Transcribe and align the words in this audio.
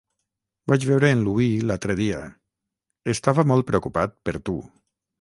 Vaig 0.71 0.87
veure 0.91 1.11
en 1.15 1.21
Louis 1.27 1.53
l'altre 1.73 1.97
dia; 2.01 2.23
estava 3.17 3.49
molt 3.55 3.71
preocupat 3.71 4.21
per 4.29 4.39
tu. 4.51 4.61